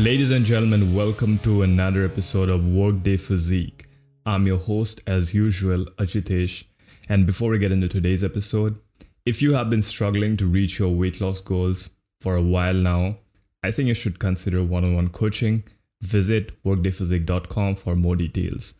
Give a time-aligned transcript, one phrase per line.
[0.00, 3.86] Ladies and gentlemen, welcome to another episode of Workday Physique.
[4.24, 6.64] I'm your host, as usual, Ajitesh.
[7.10, 8.80] And before we get into today's episode,
[9.26, 13.18] if you have been struggling to reach your weight loss goals for a while now,
[13.62, 15.64] I think you should consider one on one coaching.
[16.00, 18.72] Visit workdayphysique.com for more details.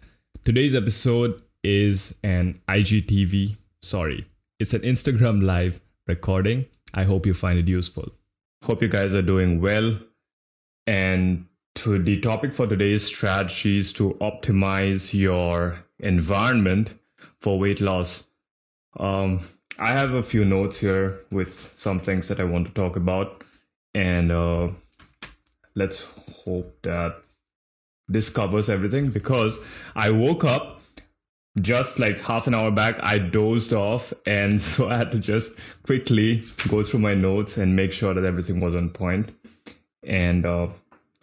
[0.46, 4.24] Today's episode is an IGTV, sorry,
[4.58, 6.64] it's an Instagram live recording.
[6.94, 8.08] I hope you find it useful.
[8.64, 9.98] Hope you guys are doing well.
[10.90, 16.94] And to the topic for today's strategies to optimize your environment
[17.40, 18.24] for weight loss.
[18.98, 19.38] Um,
[19.78, 23.44] I have a few notes here with some things that I want to talk about.
[23.94, 24.70] And uh,
[25.76, 26.08] let's
[26.44, 27.22] hope that
[28.08, 29.60] this covers everything because
[29.94, 30.80] I woke up
[31.60, 32.96] just like half an hour back.
[33.00, 37.76] I dozed off, and so I had to just quickly go through my notes and
[37.76, 39.30] make sure that everything was on point.
[40.02, 40.68] And uh,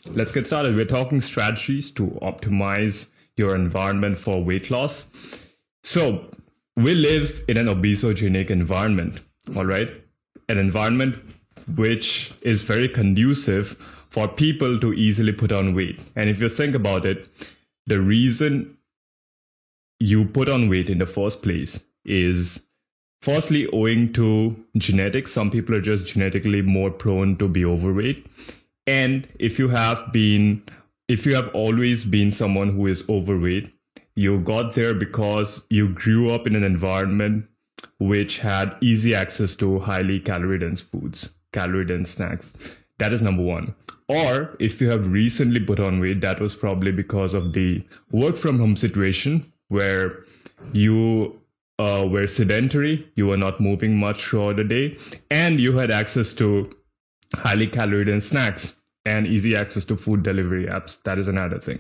[0.06, 0.76] let's get started.
[0.76, 5.06] We're talking strategies to optimize your environment for weight loss.
[5.84, 6.26] So,
[6.76, 9.22] we live in an obesogenic environment,
[9.56, 9.92] all right?
[10.48, 11.16] An environment
[11.76, 13.76] which is very conducive
[14.10, 16.00] for people to easily put on weight.
[16.16, 17.28] And if you think about it,
[17.88, 18.78] the reason
[20.00, 22.62] you put on weight in the first place is
[23.22, 25.34] firstly owing to genetics.
[25.34, 28.26] Some people are just genetically more prone to be overweight.
[28.88, 30.64] And if you have been,
[31.10, 33.74] if you have always been someone who is overweight,
[34.16, 37.46] you got there because you grew up in an environment
[38.00, 42.54] which had easy access to highly calorie dense foods, calorie dense snacks.
[42.98, 43.76] That is number one.
[44.08, 48.38] Or if you have recently put on weight, that was probably because of the work
[48.38, 50.24] from home situation where
[50.72, 51.40] you
[51.78, 54.98] uh, were sedentary, you were not moving much throughout the day,
[55.30, 56.72] and you had access to
[57.36, 58.77] highly calorie dense snacks
[59.08, 61.02] and easy access to food delivery apps.
[61.04, 61.80] That is another thing.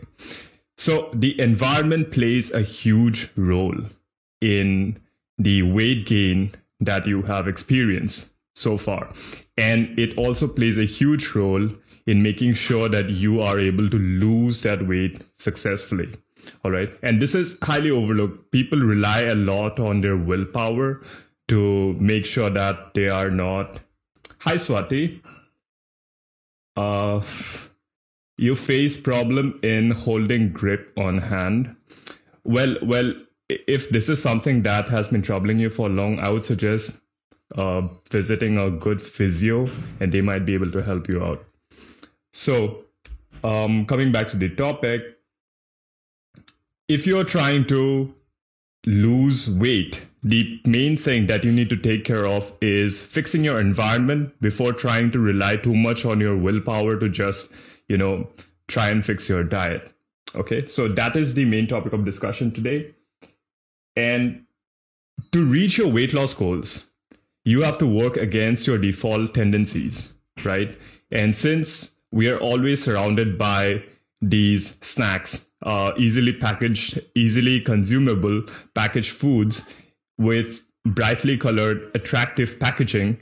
[0.77, 3.77] So the environment plays a huge role
[4.39, 4.97] in
[5.37, 9.11] the weight gain that you have experienced so far.
[9.57, 11.69] And it also plays a huge role
[12.05, 16.09] in making sure that you are able to lose that weight successfully.
[16.63, 16.89] All right.
[17.03, 18.51] And this is highly overlooked.
[18.51, 21.01] People rely a lot on their willpower
[21.49, 23.79] to make sure that they are not.
[24.39, 25.19] Hi, Swati.
[26.77, 27.21] Uh,
[28.37, 31.75] you face problem in holding grip on hand.
[32.43, 33.13] Well, well,
[33.49, 36.91] if this is something that has been troubling you for long, I would suggest
[37.55, 39.67] uh, visiting a good physio,
[39.99, 41.43] and they might be able to help you out.
[42.33, 42.85] So,
[43.43, 45.01] um, coming back to the topic,
[46.87, 48.13] if you're trying to
[48.85, 53.61] lose weight, the main thing that you need to take care of is fixing your
[53.61, 57.49] environment before trying to rely too much on your willpower to just,
[57.87, 58.27] you know,
[58.67, 59.89] try and fix your diet.
[60.35, 62.93] Okay, so that is the main topic of discussion today.
[63.95, 64.43] And
[65.31, 66.85] to reach your weight loss goals,
[67.45, 70.11] you have to work against your default tendencies,
[70.43, 70.77] right?
[71.09, 73.81] And since we are always surrounded by
[74.21, 79.65] these snacks, uh, easily packaged, easily consumable packaged foods
[80.17, 83.21] with brightly colored, attractive packaging,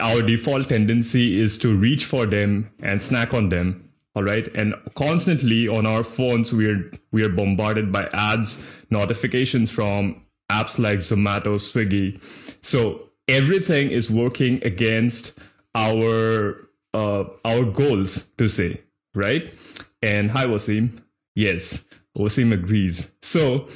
[0.00, 3.88] our default tendency is to reach for them and snack on them.
[4.14, 4.48] All right.
[4.54, 8.58] And constantly on our phones, we're, we are bombarded by ads,
[8.90, 12.22] notifications from apps like Zomato, Swiggy.
[12.64, 15.38] So everything is working against
[15.74, 18.80] our uh, our goals to say
[19.14, 19.54] right
[20.02, 20.90] and hi wasim
[21.34, 21.84] yes
[22.16, 23.66] wasim agrees so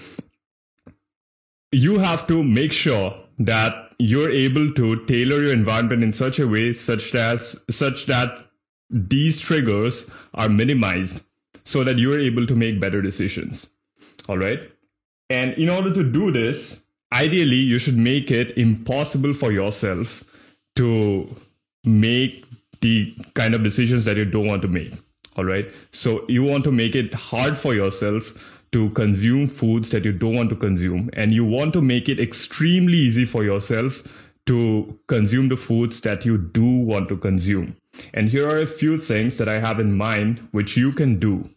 [1.76, 6.48] you have to make sure that you're able to tailor your environment in such a
[6.48, 8.38] way such that such that
[8.88, 11.22] these triggers are minimized
[11.64, 13.68] so that you're able to make better decisions.
[14.28, 14.60] All right?
[15.28, 16.82] And in order to do this
[17.12, 20.24] ideally you should make it impossible for yourself
[20.76, 21.28] to
[21.84, 22.44] make
[22.80, 24.94] the kind of decisions that you don't want to make.
[25.36, 25.66] All right?
[25.90, 28.32] So you want to make it hard for yourself
[28.72, 32.20] to consume foods that you don't want to consume and you want to make it
[32.20, 34.02] extremely easy for yourself
[34.46, 37.76] to consume the foods that you do want to consume
[38.14, 41.48] and here are a few things that i have in mind which you can do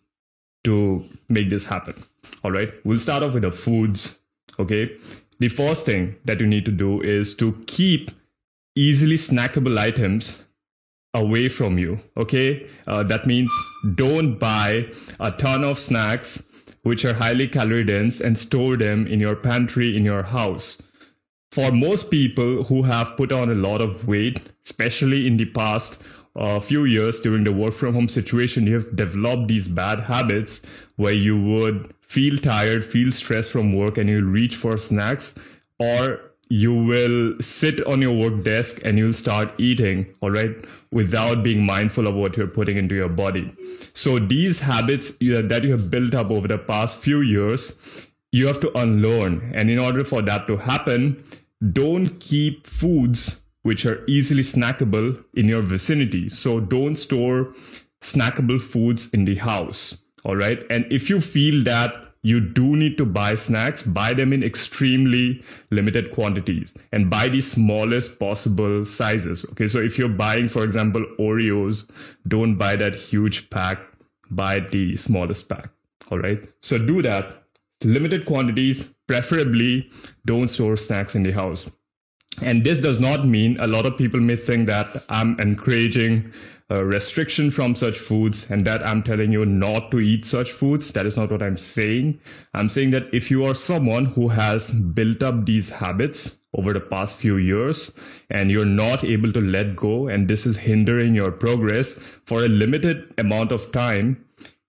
[0.63, 2.03] to make this happen
[2.43, 4.19] all right we'll start off with the foods
[4.59, 4.97] okay
[5.39, 8.11] the first thing that you need to do is to keep
[8.75, 10.45] easily snackable items
[11.13, 11.99] away from you.
[12.17, 12.67] Okay.
[12.87, 13.51] Uh, that means
[13.95, 14.87] don't buy
[15.19, 16.43] a ton of snacks
[16.83, 20.81] which are highly calorie dense and store them in your pantry in your house.
[21.51, 25.97] For most people who have put on a lot of weight, especially in the past,
[26.35, 30.61] a few years during the work from home situation, you have developed these bad habits
[30.97, 35.35] where you would feel tired, feel stressed from work, and you'll reach for snacks,
[35.79, 40.55] or you will sit on your work desk and you'll start eating, all right,
[40.91, 43.53] without being mindful of what you're putting into your body.
[43.93, 47.73] So these habits that you have built up over the past few years,
[48.31, 49.51] you have to unlearn.
[49.53, 51.23] And in order for that to happen,
[51.71, 56.29] don't keep foods which are easily snackable in your vicinity.
[56.29, 57.53] So don't store
[58.01, 59.97] snackable foods in the house.
[60.25, 60.65] All right.
[60.71, 65.43] And if you feel that you do need to buy snacks, buy them in extremely
[65.71, 69.45] limited quantities and buy the smallest possible sizes.
[69.51, 69.67] Okay.
[69.67, 71.89] So if you're buying, for example, Oreos,
[72.27, 73.79] don't buy that huge pack,
[74.31, 75.69] buy the smallest pack.
[76.11, 76.41] All right.
[76.61, 77.43] So do that.
[77.83, 79.89] Limited quantities, preferably
[80.25, 81.69] don't store snacks in the house.
[82.41, 86.31] And this does not mean a lot of people may think that I'm encouraging
[86.69, 90.91] a restriction from such foods and that I'm telling you not to eat such foods.
[90.91, 92.19] That is not what I'm saying.
[92.53, 96.79] I'm saying that if you are someone who has built up these habits over the
[96.79, 97.91] past few years
[98.29, 101.93] and you're not able to let go and this is hindering your progress
[102.25, 104.23] for a limited amount of time,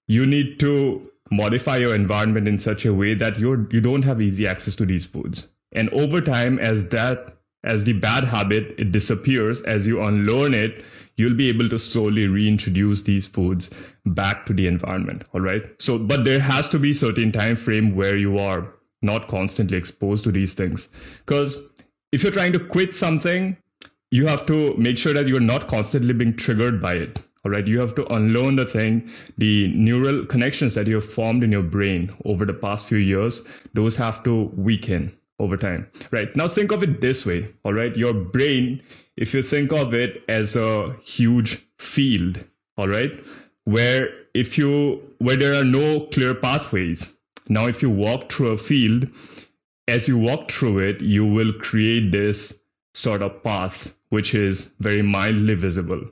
[0.07, 4.21] you need to modify your environment in such a way that you're you don't have
[4.21, 5.49] easy access to these foods.
[5.73, 9.61] And over time, as that as the bad habit it disappears.
[9.63, 10.85] As you unlearn it
[11.21, 13.69] you'll be able to slowly reintroduce these foods
[14.07, 15.25] back to the environment.
[15.35, 15.63] All right?
[15.79, 18.73] So but there has to be certain time frame where you are
[19.03, 20.89] not constantly exposed to these things.
[21.19, 21.57] Because
[22.13, 23.57] if you're trying to quit something
[24.11, 27.21] you have to make sure that you're not constantly being triggered by it.
[27.45, 27.67] All right?
[27.67, 31.63] You have to unlearn the thing the neural connections that you have formed in your
[31.63, 33.43] brain over the past few years
[33.75, 36.35] those have to weaken over time, right?
[36.37, 37.97] Now think of it this way, all right?
[37.97, 38.83] Your brain,
[39.17, 42.39] if you think of it as a huge field,
[42.77, 43.19] all right,
[43.65, 47.13] where if you, where there are no clear pathways.
[47.49, 49.09] Now, if you walk through a field,
[49.89, 52.57] as you walk through it, you will create this
[52.95, 56.03] sort of path, which is very mildly visible.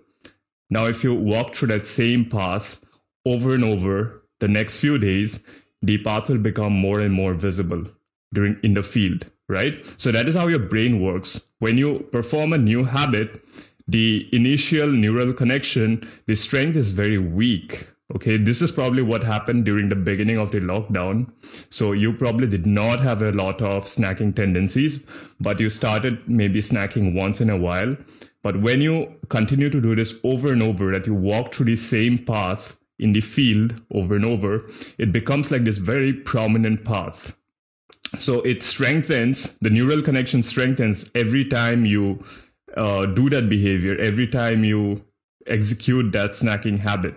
[0.69, 2.81] Now, if you walk through that same path
[3.25, 5.41] over and over the next few days,
[5.81, 7.85] the path will become more and more visible
[8.33, 9.85] during in the field, right?
[9.97, 11.41] So that is how your brain works.
[11.59, 13.43] When you perform a new habit,
[13.89, 17.89] the initial neural connection, the strength is very weak.
[18.15, 21.31] Okay, this is probably what happened during the beginning of the lockdown.
[21.69, 25.05] So you probably did not have a lot of snacking tendencies,
[25.41, 27.97] but you started maybe snacking once in a while.
[28.43, 31.77] But when you continue to do this over and over, that you walk through the
[31.77, 37.37] same path in the field over and over, it becomes like this very prominent path
[38.19, 42.23] so it strengthens the neural connection strengthens every time you
[42.77, 45.03] uh, do that behavior every time you
[45.47, 47.15] execute that snacking habit.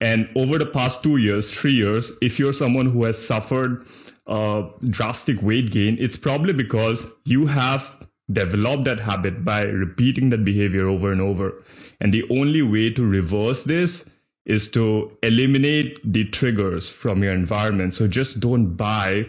[0.00, 3.86] And over the past two years three years if you're someone who has suffered
[4.26, 8.00] uh, drastic weight gain it's probably because you have
[8.32, 11.62] developed that habit by repeating that behavior over and over.
[12.00, 14.08] And the only way to reverse this
[14.46, 17.94] is to eliminate the triggers from your environment.
[17.94, 19.26] So just don't buy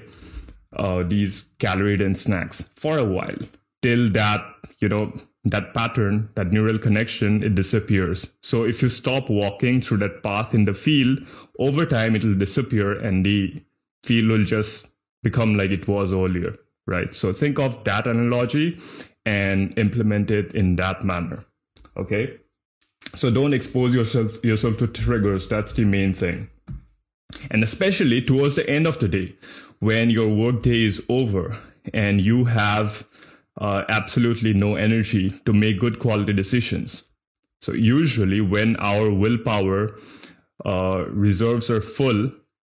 [0.77, 3.37] uh, these calorie dense snacks for a while
[3.81, 4.43] till that
[4.79, 5.11] you know
[5.43, 8.31] that pattern that neural connection it disappears.
[8.41, 11.19] So if you stop walking through that path in the field
[11.59, 13.61] over time it will disappear and the
[14.03, 14.87] field will just
[15.23, 16.55] become like it was earlier
[16.87, 17.13] right?
[17.13, 18.79] So think of that analogy
[19.25, 21.45] and implement it in that manner
[21.97, 22.37] okay?
[23.15, 25.47] So don't expose yourself yourself to triggers.
[25.47, 26.49] That's the main thing.
[27.49, 29.35] And especially towards the end of the day
[29.81, 31.57] when your workday is over
[31.93, 33.05] and you have
[33.59, 37.03] uh, absolutely no energy to make good quality decisions.
[37.59, 39.97] So, usually, when our willpower
[40.65, 42.31] uh, reserves are full,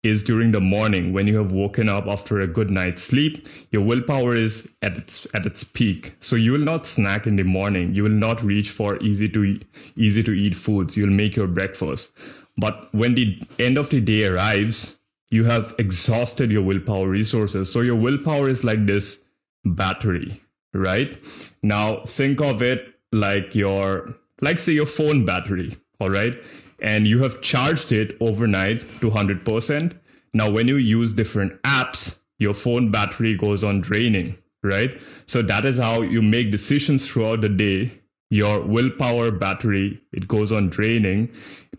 [0.05, 3.47] is during the morning when you have woken up after a good night's sleep.
[3.71, 7.43] Your willpower is at its at its peak, so you will not snack in the
[7.43, 7.93] morning.
[7.95, 9.65] You will not reach for easy to eat,
[9.97, 10.95] easy to eat foods.
[10.95, 12.11] You'll make your breakfast.
[12.57, 14.97] But when the end of the day arrives,
[15.29, 17.71] you have exhausted your willpower resources.
[17.71, 19.21] So your willpower is like this
[19.63, 20.41] battery,
[20.73, 21.17] right?
[21.63, 26.33] Now think of it like your, like say your phone battery, all right?
[26.81, 29.97] And you have charged it overnight to 100%.
[30.33, 34.99] Now, when you use different apps, your phone battery goes on draining, right?
[35.25, 38.01] So that is how you make decisions throughout the day.
[38.29, 41.29] Your willpower battery, it goes on draining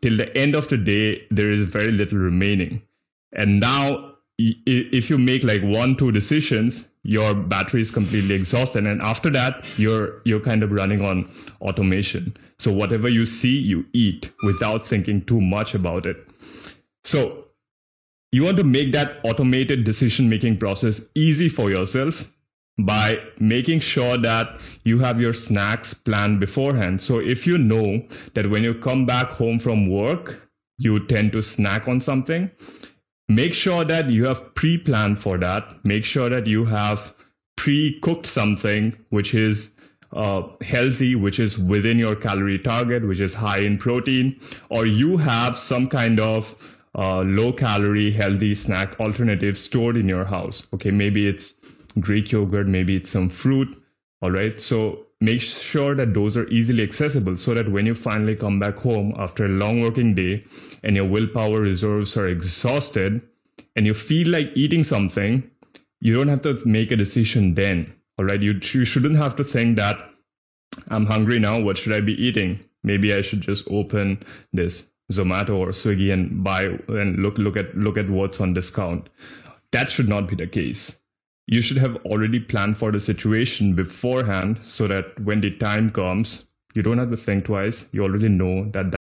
[0.03, 2.83] till the end of the day, there is very little remaining.
[3.33, 8.87] And now if you make like one two decisions your battery is completely exhausted.
[8.87, 11.31] And after that you're you're kind of running on
[11.61, 12.37] automation.
[12.59, 16.17] So whatever you see you eat without thinking too much about it.
[17.05, 17.45] So
[18.33, 22.31] you want to make that automated decision making process easy for yourself
[22.79, 27.01] by making sure that you have your snacks planned beforehand.
[27.01, 28.05] So if you know
[28.35, 30.43] that when you come back home from work
[30.79, 32.51] you tend to snack on something
[33.29, 35.85] make sure that you have pre-planned for that.
[35.85, 37.15] Make sure that you have
[37.57, 39.71] pre-cooked something which is
[40.13, 44.39] uh, healthy which is within your calorie target which is high in protein
[44.71, 46.55] or you have some kind of
[46.95, 50.67] uh, low calorie healthy snack alternative stored in your house.
[50.73, 51.55] Okay maybe it's
[51.99, 53.83] greek yogurt maybe it's some fruit.
[54.23, 58.37] All right so make sure that those are easily accessible so that when you finally
[58.37, 60.45] come back home after a long working day
[60.83, 63.21] and your willpower reserves are exhausted
[63.75, 65.51] and you feel like eating something,
[66.01, 67.93] you don't have to make a decision then.
[68.19, 68.43] All right.
[68.43, 70.11] You, you shouldn't have to think that
[70.89, 71.61] I'm hungry now.
[71.61, 72.61] What should I be eating?
[72.83, 77.77] Maybe I should just open this Zomato or Swiggy and buy and look look at
[77.77, 79.09] look at what's on discount.
[79.73, 80.97] That should not be the case
[81.47, 86.47] you should have already planned for the situation beforehand so that when the time comes,
[86.75, 87.89] you don't have to think twice.
[87.93, 88.91] You already know that.
[88.93, 89.01] that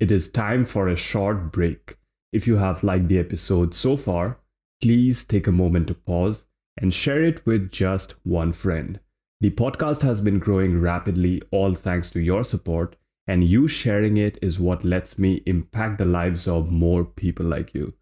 [0.00, 1.96] it is time for a short break.
[2.32, 4.38] If you have liked the episode so far,
[4.82, 6.46] please take a moment to pause
[6.78, 9.00] and share it with just one friend.
[9.40, 14.38] The podcast has been growing rapidly, all thanks to your support, and you sharing it
[14.42, 17.94] is what lets me impact the lives of more people like you.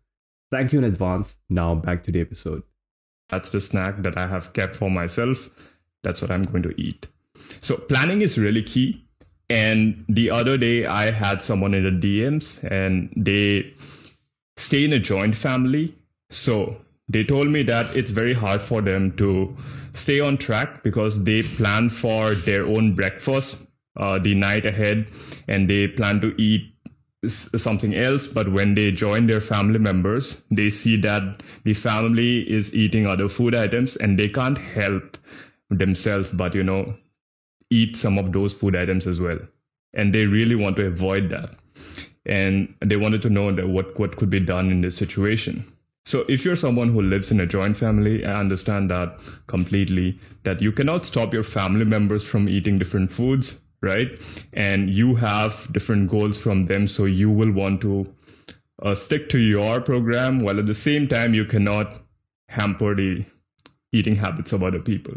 [0.50, 1.36] Thank you in advance.
[1.48, 2.62] Now back to the episode.
[3.30, 5.48] That's the snack that I have kept for myself.
[6.02, 7.06] That's what I'm going to eat.
[7.60, 9.04] So planning is really key.
[9.48, 13.74] And the other day I had someone in the DMs and they
[14.56, 15.94] stay in a joint family.
[16.28, 16.76] So
[17.08, 19.56] they told me that it's very hard for them to
[19.94, 23.58] stay on track because they plan for their own breakfast
[23.96, 25.06] uh, the night ahead
[25.48, 26.72] and they plan to eat
[27.28, 32.74] something else but when they join their family members they see that the family is
[32.74, 35.18] eating other food items and they can't help
[35.68, 36.94] themselves but you know
[37.70, 39.38] eat some of those food items as well.
[39.94, 41.50] And they really want to avoid that.
[42.26, 45.64] And they wanted to know that what what could be done in this situation.
[46.04, 50.62] So if you're someone who lives in a joint family i understand that completely that
[50.62, 54.08] you cannot stop your family members from eating different foods right?
[54.52, 56.86] And you have different goals from them.
[56.86, 58.12] So you will want to
[58.82, 62.02] uh, stick to your program while at the same time you cannot
[62.48, 63.24] hamper the
[63.92, 65.14] eating habits of other people.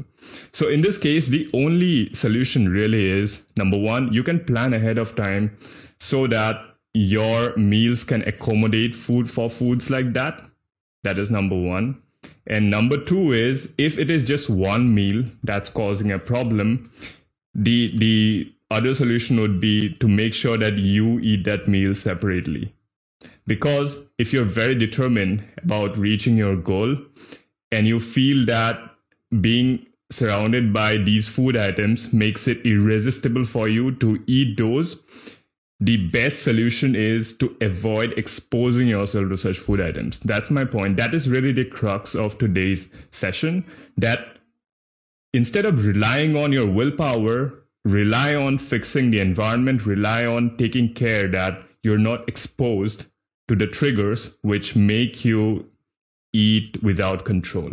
[0.51, 4.97] So in this case, the only solution really is number one, you can plan ahead
[4.97, 5.55] of time
[5.99, 6.57] so that
[6.93, 10.43] your meals can accommodate food for foods like that.
[11.03, 12.01] That is number one.
[12.47, 16.91] And number two is if it is just one meal that's causing a problem,
[17.55, 22.73] the the other solution would be to make sure that you eat that meal separately.
[23.45, 26.97] Because if you're very determined about reaching your goal
[27.71, 28.79] and you feel that
[29.41, 34.97] being surrounded by these food items makes it irresistible for you to eat those
[35.83, 40.17] the best solution is to avoid exposing yourself to such food items.
[40.23, 40.95] That's my point.
[40.95, 43.65] That is really the crux of today's session
[43.97, 44.37] that
[45.33, 51.27] instead of relying on your willpower rely on fixing the environment, rely on taking care
[51.27, 53.07] that you're not exposed
[53.47, 55.69] to the triggers which make you
[56.31, 57.71] eat without control.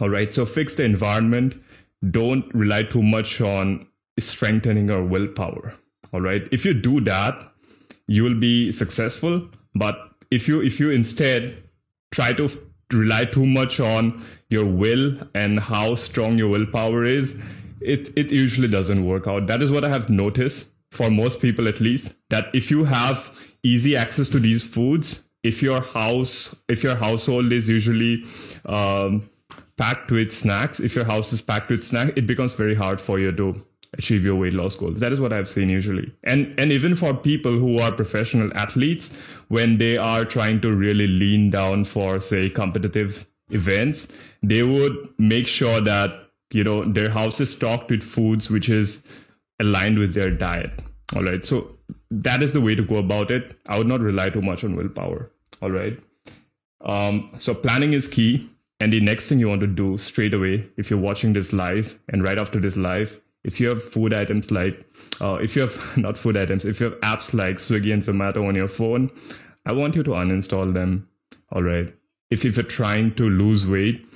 [0.00, 1.54] All right, so fix the environment.
[2.10, 3.86] Don't rely too much on
[4.18, 5.74] strengthening our willpower.
[6.12, 7.52] All right, if you do that,
[8.08, 9.48] you will be successful.
[9.74, 9.96] But
[10.30, 11.62] if you if you instead
[12.10, 12.48] try to
[12.94, 17.36] rely too much on your will and how strong your willpower is,
[17.80, 19.46] it it usually doesn't work out.
[19.46, 23.36] That is what I have noticed for most people at least that if you have
[23.62, 28.24] easy access to these foods, if your house if your household is usually
[28.66, 29.28] um,
[29.76, 33.18] packed with snacks, if your house is packed with snacks, it becomes very hard for
[33.18, 33.54] you to
[33.98, 35.00] achieve your weight loss goals.
[35.00, 36.12] That is what I've seen usually.
[36.24, 39.10] And and even for people who are professional athletes,
[39.48, 44.08] when they are trying to really lean down for say competitive events,
[44.42, 49.02] they would make sure that you know their house is stocked with foods which is
[49.60, 50.72] aligned with their diet.
[51.14, 51.44] All right.
[51.44, 51.76] So
[52.10, 53.58] that is the way to go about it.
[53.66, 55.30] I would not rely too much on willpower.
[55.62, 55.98] All right.
[56.80, 58.50] Um, so planning is key.
[58.80, 61.98] And the next thing you want to do straight away if you're watching this live
[62.08, 64.84] and right after this live if you have food items like
[65.20, 68.46] uh, if you have not food items if you have apps like swiggy and zomato
[68.48, 69.10] on your phone
[69.66, 71.08] i want you to uninstall them
[71.52, 71.94] all right
[72.34, 74.06] if, if you're trying to lose weight,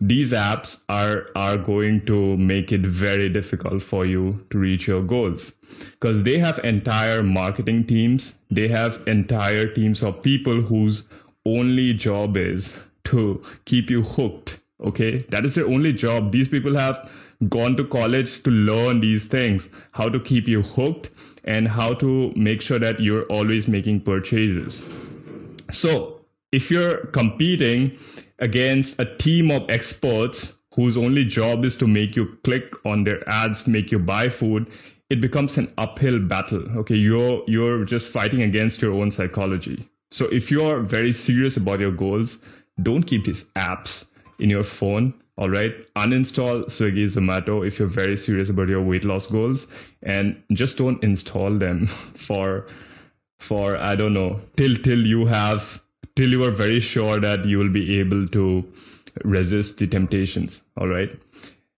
[0.00, 5.02] these apps are are going to make it very difficult for you to reach your
[5.02, 5.52] goals.
[5.90, 11.04] Because they have entire marketing teams they have entire teams of people whose
[11.44, 15.18] only job is to keep you hooked okay?
[15.30, 16.32] That is their only job.
[16.32, 17.10] These people have
[17.48, 19.68] gone to college to learn these things.
[19.92, 21.10] How to keep you hooked
[21.44, 24.82] and how to make sure that you're always making purchases.
[25.70, 26.20] So
[26.52, 27.98] if you're competing
[28.38, 33.28] against a team of experts whose only job is to make you click on their
[33.28, 34.70] ads, make you buy food,
[35.10, 36.64] it becomes an uphill battle.
[36.78, 39.86] Okay, you're you're just fighting against your own psychology.
[40.10, 42.38] So if you're very serious about your goals,
[42.82, 44.06] don't keep these apps
[44.42, 45.14] in your phone.
[45.38, 49.66] All right, uninstall Swiggy, Zomato if you're very serious about your weight loss goals,
[50.02, 51.86] and just don't install them
[52.26, 52.66] for
[53.38, 55.82] for I don't know till till you have
[56.16, 58.64] till you are very sure that you will be able to
[59.24, 60.62] resist the temptations.
[60.76, 61.10] All right.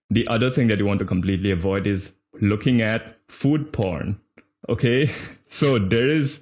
[0.09, 4.19] The other thing that you want to completely avoid is looking at food porn.
[4.69, 5.09] Okay.
[5.47, 6.41] So there is,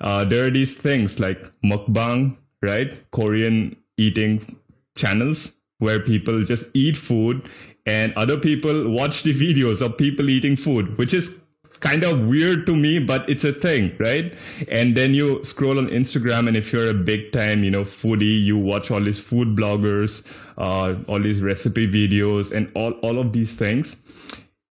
[0.00, 2.94] uh, there are these things like mukbang, right?
[3.10, 4.56] Korean eating
[4.96, 7.48] channels where people just eat food
[7.86, 11.40] and other people watch the videos of people eating food, which is
[11.80, 14.34] kind of weird to me, but it's a thing, right?
[14.68, 18.42] And then you scroll on Instagram, and if you're a big time, you know, foodie,
[18.42, 20.24] you watch all these food bloggers,
[20.56, 23.96] uh, all these recipe videos, and all, all of these things.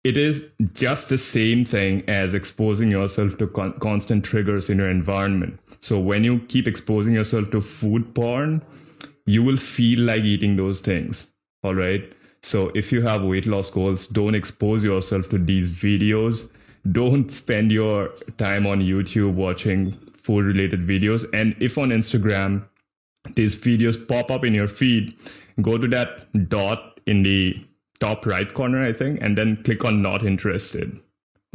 [0.02, 4.90] It is just the same thing as exposing yourself to con- constant triggers in your
[4.90, 5.60] environment.
[5.80, 8.64] So when you keep exposing yourself to food porn,
[9.26, 11.26] you will feel like eating those things.
[11.62, 12.12] All right.
[12.42, 16.48] So if you have weight loss goals, don't expose yourself to these videos
[16.92, 19.92] don't spend your time on YouTube watching
[20.22, 21.24] food related videos.
[21.32, 22.66] And if on Instagram,
[23.34, 25.16] these videos pop up in your feed,
[25.60, 27.56] go to that dot in the
[27.98, 30.98] top right corner, I think, and then click on not interested.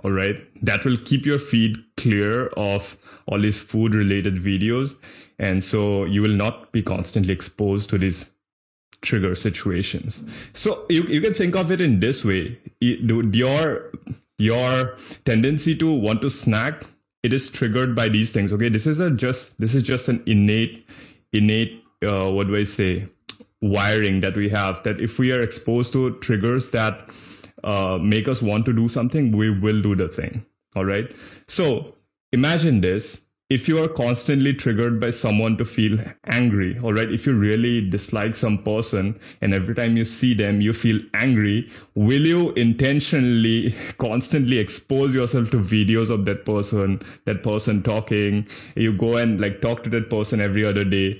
[0.03, 0.41] All right.
[0.63, 4.95] That will keep your feed clear of all these food related videos.
[5.39, 8.29] And so you will not be constantly exposed to these
[9.01, 10.23] trigger situations.
[10.53, 12.57] So you, you can think of it in this way.
[12.79, 13.91] Your
[14.37, 16.83] your tendency to want to snack
[17.23, 20.21] it is triggered by these things okay this is a just this is just an
[20.25, 20.87] innate
[21.33, 23.07] innate uh, what do i say
[23.61, 27.07] wiring that we have that if we are exposed to triggers that
[27.63, 30.45] uh, make us want to do something we will do the thing.
[30.76, 31.12] All right?
[31.47, 31.95] So
[32.32, 33.21] imagine this.
[33.50, 37.89] If you are constantly triggered by someone to feel angry, all right, if you really
[37.89, 43.76] dislike some person and every time you see them, you feel angry, will you intentionally
[43.97, 48.47] constantly expose yourself to videos of that person, that person talking?
[48.78, 51.19] You go and like talk to that person every other day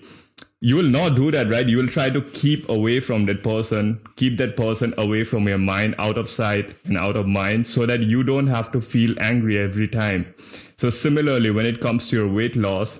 [0.64, 1.68] you will not do that, right?
[1.68, 5.58] You will try to keep away from that person, keep that person away from your
[5.58, 9.16] mind, out of sight and out of mind, so that you don't have to feel
[9.20, 10.34] angry every time.
[10.78, 13.00] So, similarly, when it comes to your weight loss,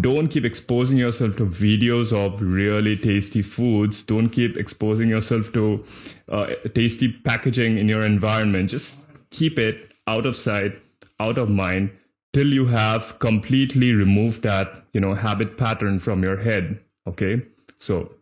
[0.00, 4.02] don't keep exposing yourself to videos of really tasty foods.
[4.02, 5.84] Don't keep exposing yourself to
[6.28, 8.68] uh, tasty packaging in your environment.
[8.68, 8.98] Just
[9.30, 10.72] keep it out of sight,
[11.20, 11.90] out of mind
[12.32, 16.78] till you have completely removed that, you know, habit pattern from your head.
[17.06, 17.42] Okay,
[17.78, 18.12] so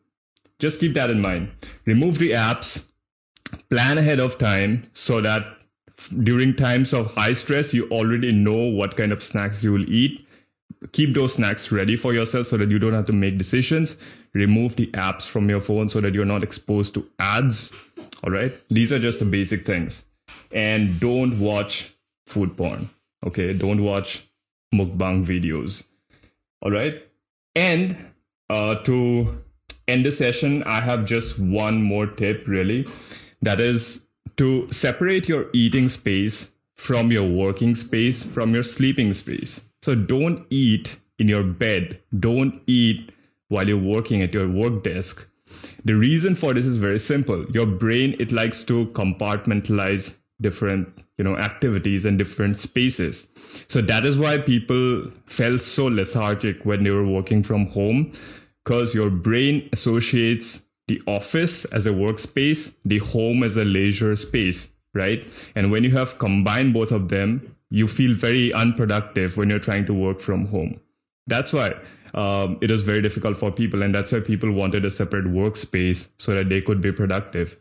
[0.59, 1.51] just keep that in mind.
[1.87, 2.87] Remove the apps,
[3.70, 5.47] plan ahead of time so that
[6.23, 10.27] during times of high stress, you already know what kind of snacks you will eat.
[10.92, 13.97] Keep those snacks ready for yourself so that you don't have to make decisions.
[14.35, 17.73] Remove the apps from your phone so that you're not exposed to ads.
[18.23, 20.05] All right, these are just the basic things.
[20.53, 21.94] And don't watch
[22.27, 22.90] food porn.
[23.27, 24.27] Okay, don't watch
[24.75, 25.85] mukbang videos.
[26.61, 27.03] All right,
[27.55, 27.97] and
[28.50, 29.42] uh, to
[29.88, 32.87] end the session, I have just one more tip really.
[33.42, 39.61] That is to separate your eating space from your working space, from your sleeping space.
[39.83, 42.00] So don't eat in your bed.
[42.18, 43.12] Don't eat
[43.48, 45.26] while you're working at your work desk.
[45.85, 47.44] The reason for this is very simple.
[47.52, 53.27] Your brain, it likes to compartmentalize different you know activities and different spaces.
[53.68, 58.12] So that is why people felt so lethargic when they were working from home
[58.64, 64.68] because your brain associates the office as a workspace the home as a leisure space
[64.92, 65.27] right?
[65.57, 69.87] And when you have combined both of them you feel very unproductive when you're trying
[69.87, 70.81] to work from home
[71.26, 71.74] that's why
[72.14, 76.08] um, it was very difficult for people and that's why people wanted a separate workspace
[76.18, 77.56] so that they could be productive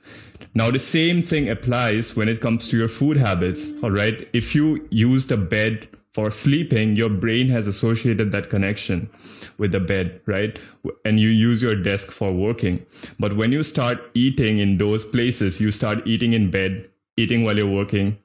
[0.53, 4.53] now the same thing applies when it comes to your food habits all right if
[4.53, 9.09] you use the bed for sleeping, your brain has associated that connection
[9.57, 10.59] with the bed, right?
[11.05, 12.85] And you use your desk for working.
[13.19, 17.57] But when you start eating in those places, you start eating in bed, eating while
[17.57, 18.17] you're working.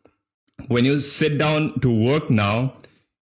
[0.66, 2.74] When you sit down to work now,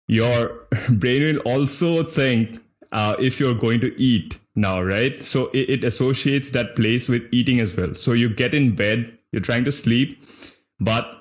[0.07, 2.61] your brain will also think
[2.93, 5.23] uh, if you're going to eat now, right?
[5.23, 7.95] So it, it associates that place with eating as well.
[7.95, 10.23] So you get in bed, you're trying to sleep,
[10.81, 11.17] but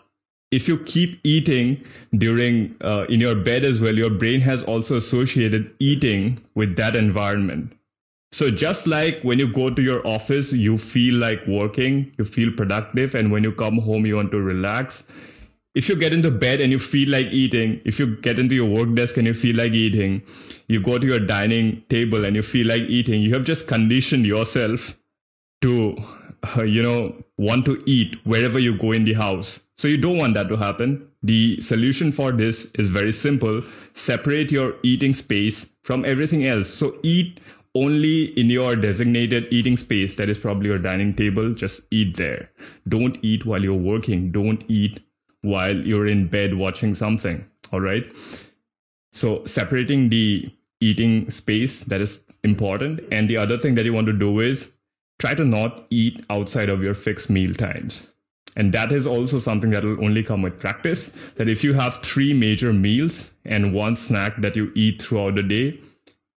[0.52, 1.84] if you keep eating
[2.17, 6.95] during uh, in your bed as well your brain has also associated eating with that
[6.95, 7.74] environment
[8.32, 12.52] so just like when you go to your office you feel like working you feel
[12.52, 15.04] productive and when you come home you want to relax
[15.75, 18.65] if you get into bed and you feel like eating if you get into your
[18.65, 20.21] work desk and you feel like eating
[20.67, 24.25] you go to your dining table and you feel like eating you have just conditioned
[24.25, 24.95] yourself
[25.61, 25.95] to
[26.57, 29.61] uh, you know want to eat wherever you go in the house.
[29.77, 31.07] So you don't want that to happen.
[31.23, 33.61] The solution for this is very simple.
[33.93, 36.69] Separate your eating space from everything else.
[36.69, 37.39] So eat
[37.73, 40.15] only in your designated eating space.
[40.15, 41.53] That is probably your dining table.
[41.53, 42.49] Just eat there.
[42.88, 44.31] Don't eat while you're working.
[44.31, 45.01] Don't eat
[45.45, 48.12] while you're in bed watching something all right
[49.12, 54.08] so separating the eating space that is important and the other thing that you want
[54.08, 54.71] to do is
[55.19, 58.10] try to not eat outside of your fixed meal times.
[58.58, 61.12] And that is also something that will only come with practice.
[61.36, 65.43] That if you have three major meals and one snack that you eat throughout the
[65.43, 65.79] day,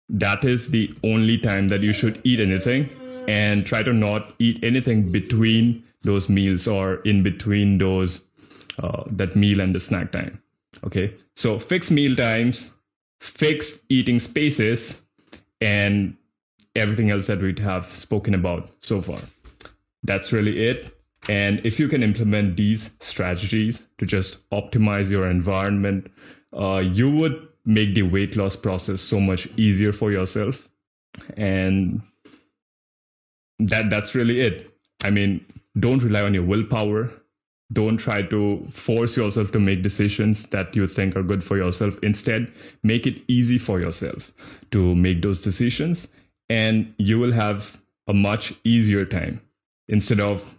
[0.09, 2.89] that is the only time that you should eat anything.
[3.27, 8.21] And try to not eat anything between those meals or in between those
[8.79, 10.41] uh, that meal and the snack time.
[10.83, 12.71] Okay, so fixed meal times,
[13.19, 15.01] fixed eating spaces,
[15.61, 16.15] and
[16.75, 19.19] everything else that we have spoken about so far.
[20.03, 20.93] That's really it.
[21.29, 26.11] And if you can implement these strategies to just optimize your environment,
[26.53, 30.69] uh, you would make the weight loss process so much easier for yourself.
[31.35, 32.01] And
[33.59, 34.71] that that's really it.
[35.03, 35.43] I mean,
[35.79, 37.11] don't rely on your willpower.
[37.73, 41.99] Don't try to force yourself to make decisions that you think are good for yourself.
[42.01, 42.51] Instead,
[42.83, 44.31] make it easy for yourself
[44.71, 46.07] to make those decisions
[46.49, 49.41] and you will have a much easier time.
[49.89, 50.55] Instead of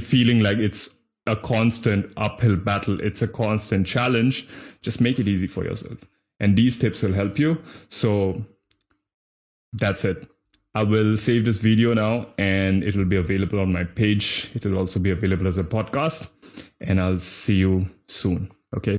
[0.00, 0.90] feeling like it's
[1.28, 4.48] a constant uphill battle it's a constant challenge
[4.82, 5.98] just make it easy for yourself.
[6.38, 7.58] And these tips will help you.
[7.88, 8.44] So
[9.72, 10.28] that's it
[10.76, 14.64] i will save this video now and it will be available on my page it
[14.64, 16.28] will also be available as a podcast
[16.80, 18.96] and i'll see you soon okay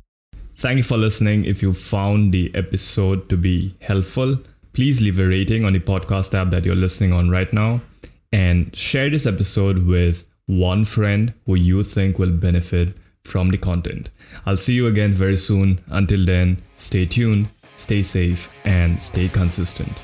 [0.56, 4.36] thank you for listening if you found the episode to be helpful
[4.72, 7.80] please leave a rating on the podcast app that you're listening on right now
[8.32, 14.10] and share this episode with one friend who you think will benefit from the content.
[14.46, 15.80] I'll see you again very soon.
[15.88, 20.02] Until then, stay tuned, stay safe, and stay consistent.